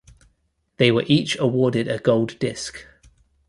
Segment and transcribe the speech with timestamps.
[0.77, 2.87] They were each awarded a gold disc.